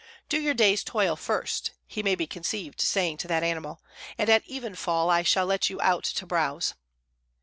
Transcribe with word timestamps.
"Do 0.29 0.41
your 0.41 0.55
day's 0.55 0.83
toil 0.83 1.15
first," 1.15 1.73
he 1.85 2.01
may 2.01 2.15
be 2.15 2.25
conceived 2.25 2.81
saying 2.81 3.17
to 3.17 3.27
that 3.27 3.43
animal, 3.43 3.83
"and 4.17 4.31
at 4.31 4.43
evenfall 4.47 5.11
I 5.11 5.21
shall 5.21 5.45
let 5.45 5.69
you 5.69 5.79
out 5.79 6.05
to 6.05 6.25
browse." 6.25 6.73